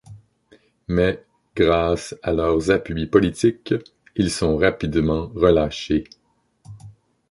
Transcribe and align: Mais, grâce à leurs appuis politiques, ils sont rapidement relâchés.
Mais, 0.87 1.23
grâce 1.55 2.15
à 2.23 2.33
leurs 2.33 2.71
appuis 2.71 3.05
politiques, 3.05 3.75
ils 4.15 4.31
sont 4.31 4.57
rapidement 4.57 5.27
relâchés. 5.35 6.05